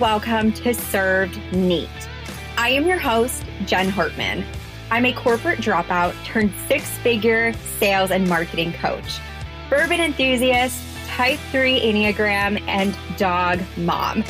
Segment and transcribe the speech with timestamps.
[0.00, 1.88] welcome to Served Neat.
[2.58, 4.44] I am your host, Jen Hartman.
[4.90, 9.20] I'm a corporate dropout turned six figure sales and marketing coach,
[9.70, 14.22] bourbon enthusiast, type 3 Enneagram, and dog mom.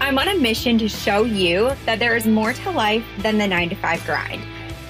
[0.00, 3.46] I'm on a mission to show you that there is more to life than the
[3.46, 4.42] nine to five grind,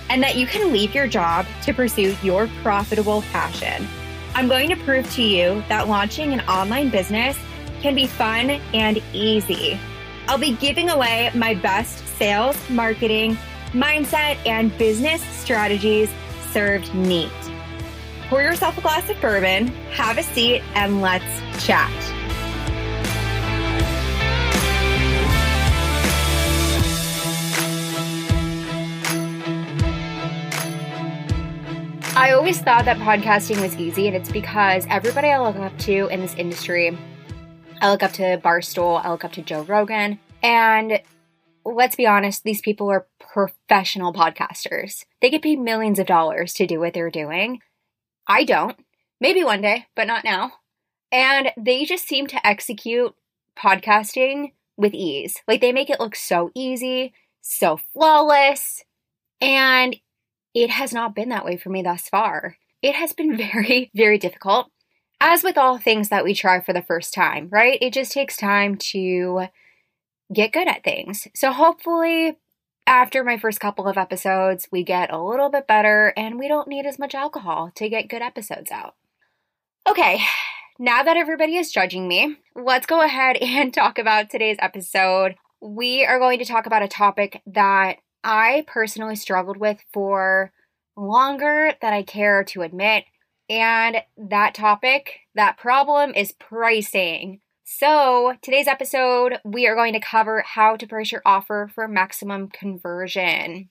[0.08, 3.88] and that you can leave your job to pursue your profitable passion.
[4.36, 7.36] I'm going to prove to you that launching an online business
[7.80, 9.80] can be fun and easy.
[10.28, 13.36] I'll be giving away my best sales, marketing,
[13.72, 16.10] mindset, and business strategies
[16.52, 17.30] served neat.
[18.28, 21.24] Pour yourself a glass of bourbon, have a seat, and let's
[21.66, 21.90] chat.
[32.14, 36.06] I always thought that podcasting was easy, and it's because everybody I look up to
[36.08, 36.96] in this industry
[37.82, 41.00] I look up to Barstool, I look up to Joe Rogan, and
[41.64, 45.04] let's be honest, these people are professional podcasters.
[45.20, 47.58] They get paid millions of dollars to do what they're doing.
[48.28, 48.78] I don't.
[49.20, 50.52] Maybe one day, but not now.
[51.10, 53.16] And they just seem to execute
[53.58, 55.38] podcasting with ease.
[55.48, 58.84] Like they make it look so easy, so flawless.
[59.40, 59.96] And
[60.54, 62.58] it has not been that way for me thus far.
[62.80, 64.70] It has been very, very difficult
[65.22, 67.78] as with all things that we try for the first time, right?
[67.80, 69.46] It just takes time to
[70.34, 71.28] get good at things.
[71.32, 72.38] So hopefully,
[72.88, 76.66] after my first couple of episodes, we get a little bit better and we don't
[76.66, 78.96] need as much alcohol to get good episodes out.
[79.88, 80.20] Okay,
[80.76, 85.36] now that everybody is judging me, let's go ahead and talk about today's episode.
[85.60, 90.52] We are going to talk about a topic that I personally struggled with for
[90.96, 93.04] longer than I care to admit.
[93.48, 97.40] And that topic, that problem is pricing.
[97.64, 102.48] So, today's episode, we are going to cover how to price your offer for maximum
[102.48, 103.70] conversion.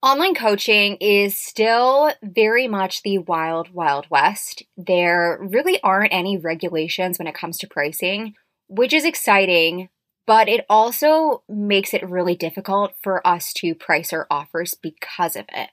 [0.00, 4.62] Online coaching is still very much the wild, wild west.
[4.76, 8.34] There really aren't any regulations when it comes to pricing,
[8.68, 9.88] which is exciting,
[10.24, 15.46] but it also makes it really difficult for us to price our offers because of
[15.52, 15.70] it.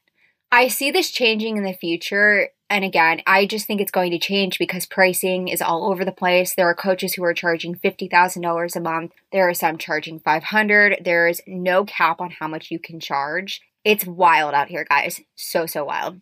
[0.51, 4.19] I see this changing in the future and again, I just think it's going to
[4.19, 6.55] change because pricing is all over the place.
[6.55, 9.11] There are coaches who are charging $50,000 a month.
[9.31, 11.01] There are some charging 500.
[11.03, 13.61] There's no cap on how much you can charge.
[13.83, 15.21] It's wild out here, guys.
[15.35, 16.21] So so wild.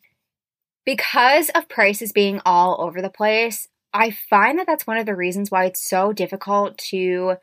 [0.86, 5.16] Because of prices being all over the place, I find that that's one of the
[5.16, 7.36] reasons why it's so difficult to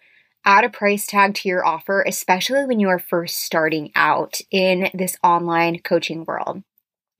[0.44, 4.90] add a price tag to your offer, especially when you are first starting out in
[4.92, 6.62] this online coaching world.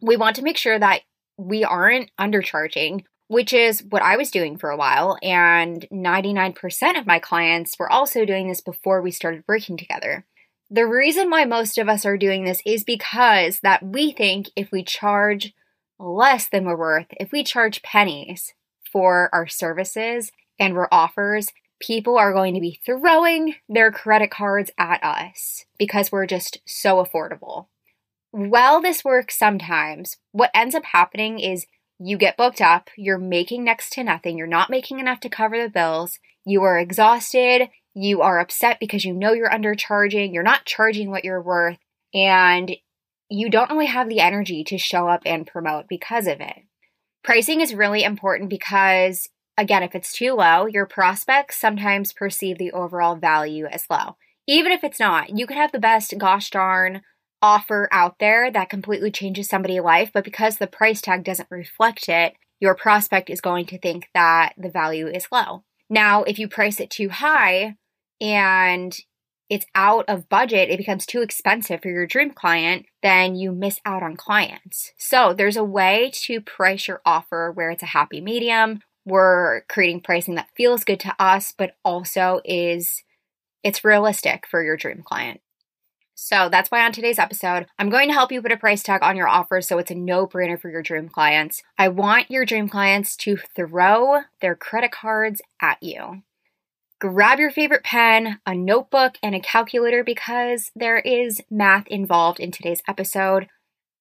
[0.01, 1.03] We want to make sure that
[1.37, 5.19] we aren't undercharging, which is what I was doing for a while.
[5.23, 10.27] And 99% of my clients were also doing this before we started working together.
[10.71, 14.71] The reason why most of us are doing this is because that we think if
[14.71, 15.53] we charge
[15.99, 18.55] less than we're worth, if we charge pennies
[18.91, 21.49] for our services and our offers,
[21.81, 27.03] people are going to be throwing their credit cards at us because we're just so
[27.03, 27.67] affordable.
[28.33, 30.17] Well, this works sometimes.
[30.33, 31.67] What ends up happening is
[31.99, 35.61] you get booked up, you're making next to nothing, you're not making enough to cover
[35.61, 40.65] the bills, you are exhausted, you are upset because you know you're undercharging, you're not
[40.65, 41.79] charging what you're worth,
[42.15, 42.77] and
[43.29, 46.57] you don't really have the energy to show up and promote because of it.
[47.23, 52.73] Pricing is really important because, again, if it's too low, your prospects sometimes perceive the
[52.73, 54.17] overall value as low.
[54.47, 57.03] Even if it's not, you could have the best gosh darn
[57.43, 62.09] offer out there that completely changes somebody's life, but because the price tag doesn't reflect
[62.09, 65.65] it, your prospect is going to think that the value is low.
[65.89, 67.77] Now, if you price it too high
[68.21, 68.97] and
[69.49, 73.81] it's out of budget, it becomes too expensive for your dream client, then you miss
[73.85, 74.93] out on clients.
[74.97, 78.83] So, there's a way to price your offer where it's a happy medium.
[79.05, 83.03] We're creating pricing that feels good to us, but also is
[83.65, 85.41] it's realistic for your dream client.
[86.23, 89.03] So that's why on today's episode, I'm going to help you put a price tag
[89.03, 91.63] on your offer so it's a no brainer for your dream clients.
[91.79, 96.23] I want your dream clients to throw their credit cards at you.
[97.01, 102.51] Grab your favorite pen, a notebook, and a calculator because there is math involved in
[102.51, 103.49] today's episode.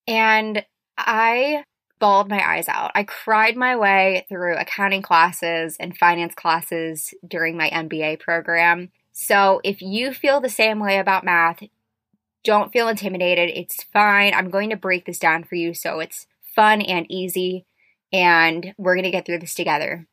[0.05, 0.65] And
[0.97, 1.63] I
[1.99, 2.91] bawled my eyes out.
[2.95, 8.91] I cried my way through accounting classes and finance classes during my MBA program.
[9.13, 11.63] So if you feel the same way about math,
[12.43, 13.49] don't feel intimidated.
[13.49, 14.33] It's fine.
[14.33, 17.65] I'm going to break this down for you so it's fun and easy,
[18.11, 20.07] and we're going to get through this together.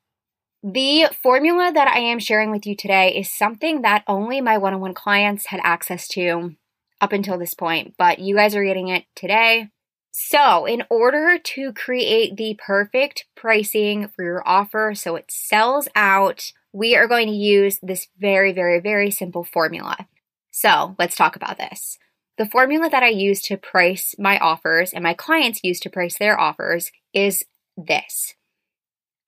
[0.63, 4.75] The formula that I am sharing with you today is something that only my one
[4.75, 6.57] on one clients had access to
[7.01, 9.69] up until this point, but you guys are getting it today.
[10.11, 16.53] So, in order to create the perfect pricing for your offer so it sells out,
[16.73, 20.09] we are going to use this very, very, very simple formula.
[20.51, 21.99] So, let's talk about this.
[22.39, 26.19] The formula that I use to price my offers and my clients use to price
[26.19, 27.45] their offers is
[27.77, 28.35] this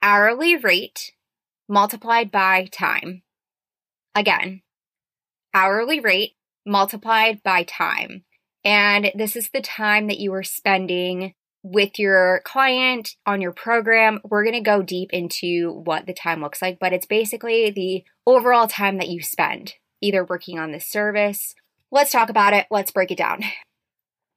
[0.02, 1.12] hourly rate
[1.68, 3.22] multiplied by time.
[4.14, 4.62] Again,
[5.54, 6.32] hourly rate
[6.66, 8.24] multiplied by time.
[8.64, 14.20] And this is the time that you are spending with your client on your program.
[14.24, 18.04] We're going to go deep into what the time looks like, but it's basically the
[18.26, 21.54] overall time that you spend either working on the service.
[21.90, 22.66] Let's talk about it.
[22.70, 23.42] Let's break it down.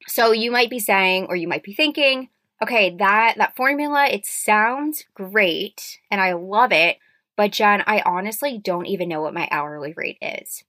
[0.07, 2.29] So you might be saying or you might be thinking,
[2.61, 6.97] okay, that that formula it sounds great and I love it,
[7.37, 10.63] but Jen, I honestly don't even know what my hourly rate is.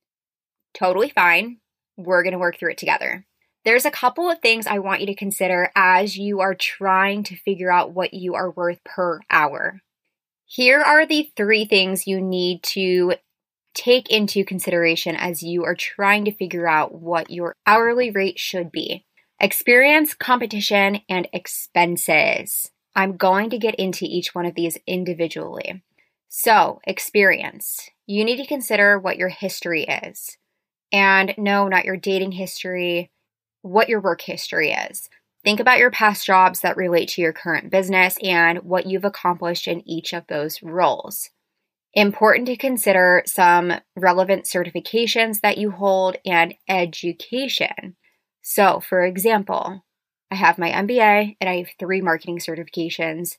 [0.75, 1.59] Totally fine.
[1.97, 3.27] We're going to work through it together.
[3.65, 7.37] There's a couple of things I want you to consider as you are trying to
[7.37, 9.81] figure out what you are worth per hour.
[10.47, 13.15] Here are the three things you need to
[13.75, 18.71] take into consideration as you are trying to figure out what your hourly rate should
[18.71, 19.05] be
[19.41, 22.71] experience, competition, and expenses.
[22.95, 25.83] I'm going to get into each one of these individually.
[26.29, 27.91] So, experience.
[28.07, 30.37] You need to consider what your history is.
[30.93, 33.11] And no, not your dating history,
[33.63, 35.09] what your work history is.
[35.45, 39.67] Think about your past jobs that relate to your current business and what you've accomplished
[39.67, 41.31] in each of those roles.
[41.95, 47.97] Important to consider some relevant certifications that you hold and education.
[48.41, 49.85] So, for example,
[50.31, 53.37] I have my MBA and I have three marketing certifications.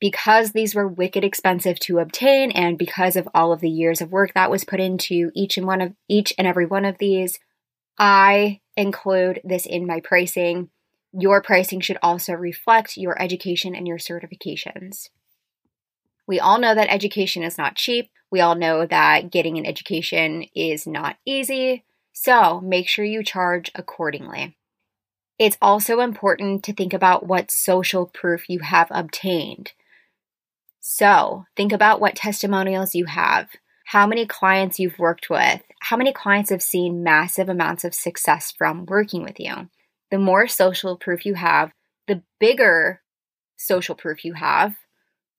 [0.00, 4.10] Because these were wicked expensive to obtain and because of all of the years of
[4.10, 7.38] work that was put into each and one of each and every one of these
[7.98, 10.70] i include this in my pricing.
[11.12, 15.10] Your pricing should also reflect your education and your certifications
[16.30, 18.08] we all know that education is not cheap.
[18.30, 21.82] We all know that getting an education is not easy.
[22.12, 24.56] So make sure you charge accordingly.
[25.40, 29.72] It's also important to think about what social proof you have obtained.
[30.80, 33.48] So think about what testimonials you have,
[33.86, 38.52] how many clients you've worked with, how many clients have seen massive amounts of success
[38.56, 39.68] from working with you.
[40.12, 41.72] The more social proof you have,
[42.06, 43.02] the bigger
[43.56, 44.76] social proof you have,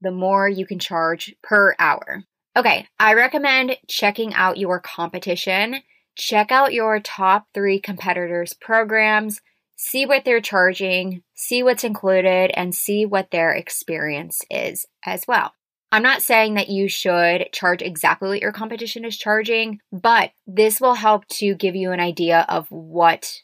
[0.01, 2.23] the more you can charge per hour.
[2.57, 5.81] Okay, I recommend checking out your competition.
[6.15, 9.39] Check out your top three competitors' programs
[9.81, 15.53] see what they're charging, see what's included, and see what their experience is as well.
[15.91, 20.79] I'm not saying that you should charge exactly what your competition is charging, but this
[20.79, 23.39] will help to give you an idea of what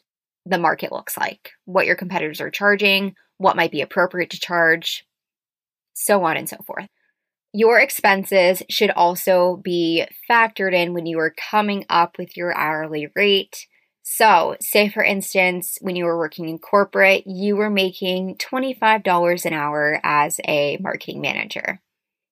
[0.46, 5.04] the market looks like, what your competitors are charging, what might be appropriate to charge,
[5.98, 6.88] so on and so forth.
[7.52, 13.08] Your expenses should also be factored in when you are coming up with your hourly
[13.14, 13.66] rate.
[14.02, 19.52] So, say for instance, when you were working in corporate, you were making $25 an
[19.52, 21.80] hour as a marketing manager.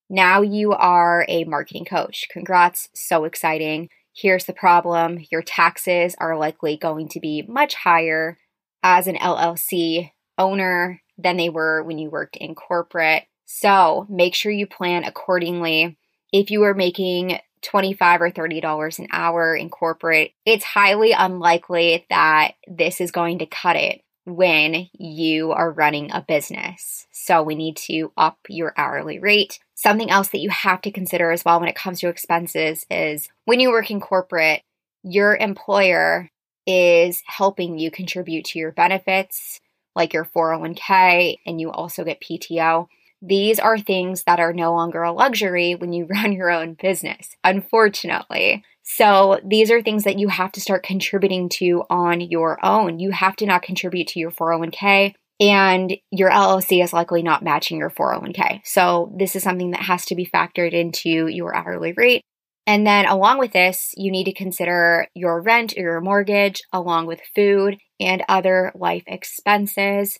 [0.08, 2.26] Now you are a marketing coach.
[2.30, 3.88] Congrats, so exciting.
[4.14, 8.38] Here's the problem your taxes are likely going to be much higher
[8.82, 13.24] as an LLC owner than they were when you worked in corporate.
[13.46, 15.96] So, make sure you plan accordingly.
[16.32, 22.06] If you are making 25 or 30 dollars an hour in corporate, it's highly unlikely
[22.10, 27.06] that this is going to cut it when you are running a business.
[27.12, 29.60] So we need to up your hourly rate.
[29.74, 33.28] Something else that you have to consider as well when it comes to expenses is
[33.44, 34.62] when you work in corporate,
[35.04, 36.30] your employer
[36.66, 39.60] is helping you contribute to your benefits
[39.94, 42.88] like your 401k and you also get PTO.
[43.22, 47.36] These are things that are no longer a luxury when you run your own business,
[47.44, 48.64] unfortunately.
[48.82, 53.00] So these are things that you have to start contributing to on your own.
[53.00, 57.78] You have to not contribute to your 401k and your LLC is likely not matching
[57.78, 58.60] your 401k.
[58.64, 62.22] So this is something that has to be factored into your hourly rate.
[62.66, 67.06] And then along with this, you need to consider your rent or your mortgage along
[67.06, 70.18] with food and other life expenses.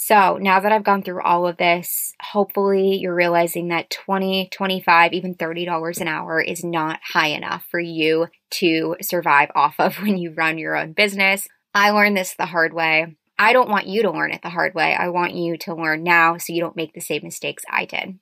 [0.00, 5.12] So now that I've gone through all of this, hopefully you're realizing that 20, 25,
[5.12, 10.16] even $30 an hour is not high enough for you to survive off of when
[10.16, 11.48] you run your own business.
[11.74, 13.16] I learned this the hard way.
[13.40, 14.94] I don't want you to learn it the hard way.
[14.94, 18.20] I want you to learn now so you don't make the same mistakes I did.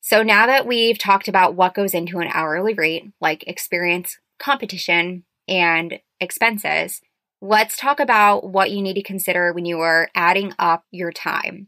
[0.00, 5.22] So now that we've talked about what goes into an hourly rate, like experience, competition,
[5.46, 7.00] and expenses,
[7.42, 11.66] let's talk about what you need to consider when you are adding up your time.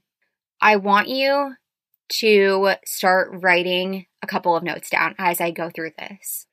[0.63, 1.55] I want you
[2.21, 6.47] to start writing a couple of notes down as I go through this.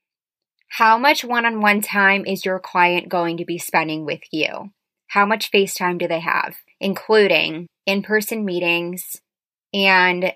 [0.69, 4.71] How much one on one time is your client going to be spending with you?
[5.09, 9.21] How much FaceTime do they have, including in person meetings
[9.71, 10.33] and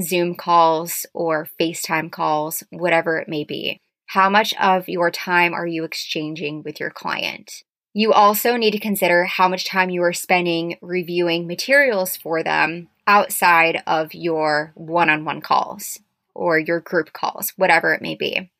[0.00, 3.78] Zoom calls or FaceTime calls, whatever it may be?
[4.06, 7.64] How much of your time are you exchanging with your client?
[7.92, 12.88] You also need to consider how much time you are spending reviewing materials for them
[13.06, 15.98] outside of your one on one calls
[16.34, 18.50] or your group calls, whatever it may be.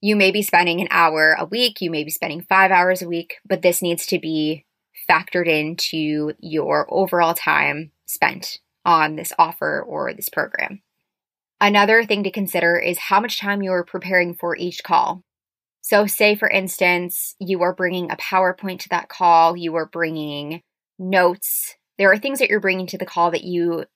[0.00, 3.08] You may be spending an hour a week, you may be spending five hours a
[3.08, 4.66] week, but this needs to be
[5.10, 10.82] factored into your overall time spent on this offer or this program.
[11.60, 15.24] Another thing to consider is how much time you are preparing for each call.
[15.88, 20.60] So, say for instance, you are bringing a PowerPoint to that call, you are bringing
[20.98, 21.76] notes.
[21.96, 23.86] There are things that you're bringing to the call that you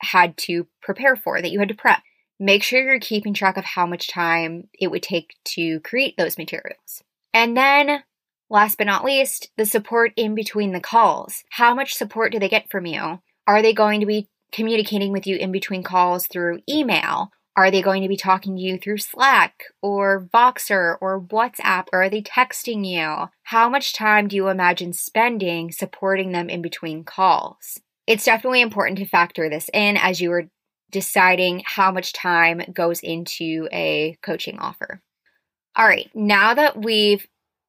[0.00, 2.00] had to prepare for, that you had to prep
[2.40, 6.38] make sure you're keeping track of how much time it would take to create those
[6.38, 7.02] materials.
[7.34, 8.02] And then,
[8.48, 11.44] last but not least, the support in between the calls.
[11.50, 13.20] How much support do they get from you?
[13.46, 17.30] Are they going to be communicating with you in between calls through email?
[17.56, 21.86] Are they going to be talking to you through Slack or Voxer or WhatsApp?
[21.92, 23.30] Or are they texting you?
[23.44, 27.80] How much time do you imagine spending supporting them in between calls?
[28.06, 30.50] It's definitely important to factor this in as you are
[30.90, 35.00] deciding how much time goes into a coaching offer.
[35.74, 37.26] All right, now that we've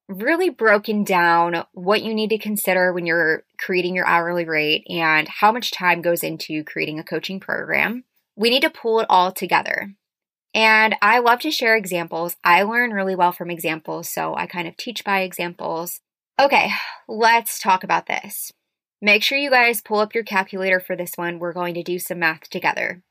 [0.08, 5.28] really broken down what you need to consider when you're creating your hourly rate and
[5.28, 8.04] how much time goes into creating a coaching program,
[8.38, 9.96] we need to pull it all together.
[10.54, 12.38] And I love to share examples.
[12.44, 16.00] I learn really well from examples, so I kind of teach by examples.
[16.40, 16.72] Okay,
[17.08, 18.52] let's talk about this.
[19.02, 21.40] Make sure you guys pull up your calculator for this one.
[21.40, 23.02] We're going to do some math together.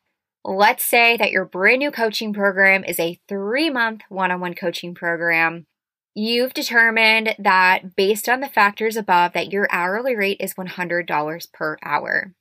[0.44, 4.54] Let's say that your brand new coaching program is a three month one on one
[4.54, 5.66] coaching program.
[6.14, 11.76] You've determined that based on the factors above that your hourly rate is $100 per
[11.82, 12.32] hour.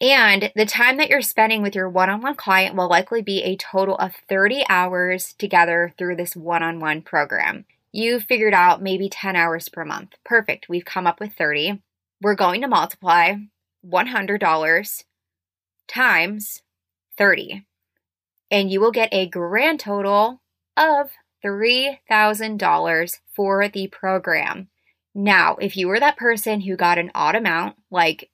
[0.00, 3.42] And the time that you're spending with your one on one client will likely be
[3.42, 7.66] a total of 30 hours together through this one on one program.
[7.92, 10.14] You figured out maybe 10 hours per month.
[10.24, 10.68] Perfect.
[10.68, 11.82] We've come up with 30.
[12.22, 13.34] We're going to multiply
[13.86, 15.04] $100
[15.86, 16.62] times
[17.18, 17.66] 30.
[18.50, 20.40] And you will get a grand total
[20.76, 21.10] of
[21.44, 24.68] $3,000 for the program.
[25.14, 28.30] Now, if you were that person who got an odd amount, like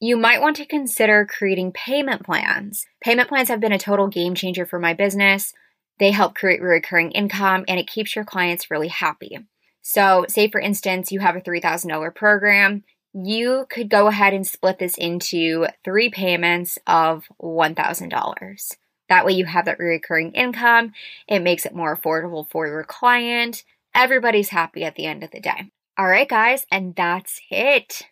[0.02, 2.86] you might want to consider creating payment plans.
[3.02, 5.54] Payment plans have been a total game changer for my business.
[6.00, 9.40] They help create recurring income and it keeps your clients really happy.
[9.82, 12.84] So, say for instance, you have a $3,000 program,
[13.14, 18.76] you could go ahead and split this into three payments of $1,000.
[19.10, 20.94] That way, you have that recurring income.
[21.28, 23.64] It makes it more affordable for your client.
[23.94, 25.72] Everybody's happy at the end of the day.
[25.98, 28.04] All right, guys, and that's it.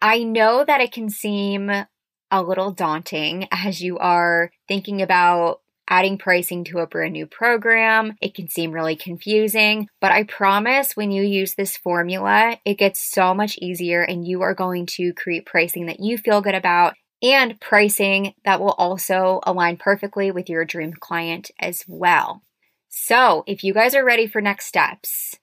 [0.00, 1.70] I know that it can seem
[2.30, 8.16] a little daunting as you are thinking about adding pricing to a brand new program.
[8.20, 13.00] It can seem really confusing, but I promise when you use this formula, it gets
[13.00, 16.94] so much easier and you are going to create pricing that you feel good about
[17.22, 22.42] and pricing that will also align perfectly with your dream client as well.
[22.88, 25.36] So, if you guys are ready for next steps,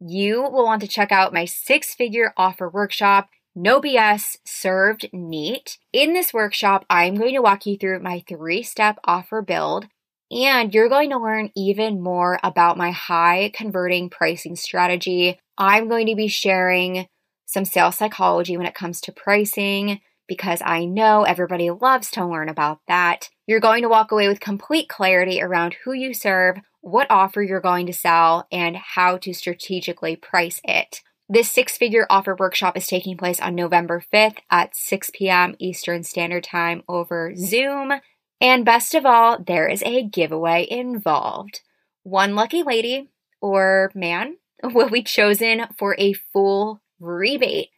[0.00, 3.28] you will want to check out my six figure offer workshop.
[3.54, 5.78] No BS, served neat.
[5.92, 9.86] In this workshop, I'm going to walk you through my three step offer build,
[10.30, 15.38] and you're going to learn even more about my high converting pricing strategy.
[15.56, 17.06] I'm going to be sharing
[17.46, 22.48] some sales psychology when it comes to pricing because I know everybody loves to learn
[22.48, 23.30] about that.
[23.46, 27.60] You're going to walk away with complete clarity around who you serve, what offer you're
[27.60, 31.02] going to sell, and how to strategically price it.
[31.28, 35.56] This six figure offer workshop is taking place on November 5th at 6 p.m.
[35.58, 37.94] Eastern Standard Time over Zoom.
[38.40, 41.62] And best of all, there is a giveaway involved.
[42.04, 47.70] One lucky lady or man will be chosen for a full rebate.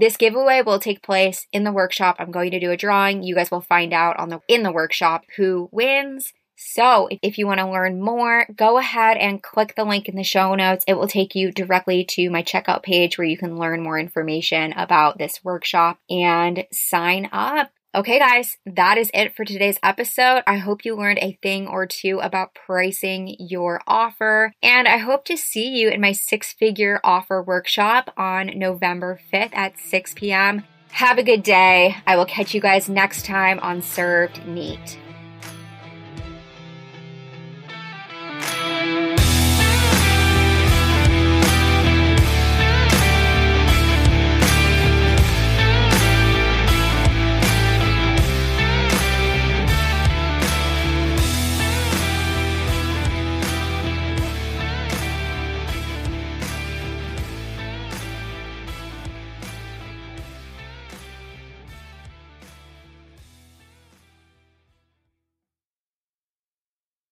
[0.00, 2.16] This giveaway will take place in the workshop.
[2.20, 3.24] I'm going to do a drawing.
[3.24, 6.32] You guys will find out on the in the workshop who wins.
[6.56, 10.22] So, if you want to learn more, go ahead and click the link in the
[10.22, 10.84] show notes.
[10.86, 14.72] It will take you directly to my checkout page where you can learn more information
[14.74, 17.72] about this workshop and sign up.
[17.98, 20.44] Okay, guys, that is it for today's episode.
[20.46, 25.24] I hope you learned a thing or two about pricing your offer, and I hope
[25.24, 30.62] to see you in my six figure offer workshop on November 5th at 6 p.m.
[30.92, 31.96] Have a good day.
[32.06, 34.96] I will catch you guys next time on Served Neat.